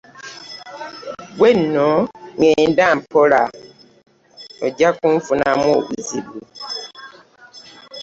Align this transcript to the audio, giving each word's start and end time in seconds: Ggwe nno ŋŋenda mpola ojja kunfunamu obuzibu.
Ggwe 1.33 1.49
nno 1.61 1.87
ŋŋenda 2.39 2.85
mpola 2.97 3.41
ojja 4.65 4.89
kunfunamu 4.99 5.67
obuzibu. 5.77 6.37